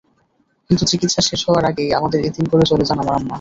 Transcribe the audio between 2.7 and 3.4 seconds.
চলে যান আমার আম্মা।